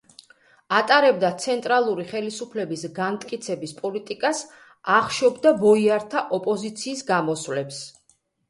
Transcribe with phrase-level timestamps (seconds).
[0.75, 4.41] ატარებდა ცენტრალური ხელისუფლების განმტკიცების პოლიტიკას,
[4.97, 7.85] ახშობდა ბოიართა ოპოზიციის გამოსვლებს.